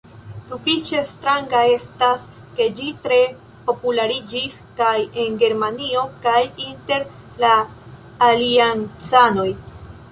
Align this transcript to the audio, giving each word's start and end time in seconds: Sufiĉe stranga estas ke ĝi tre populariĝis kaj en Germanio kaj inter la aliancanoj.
Sufiĉe 0.51 1.01
stranga 1.09 1.59
estas 1.73 2.23
ke 2.61 2.67
ĝi 2.79 2.89
tre 3.05 3.19
populariĝis 3.67 4.57
kaj 4.81 4.97
en 5.25 5.39
Germanio 5.45 6.09
kaj 6.27 6.41
inter 6.71 7.09
la 7.47 7.53
aliancanoj. 8.33 9.49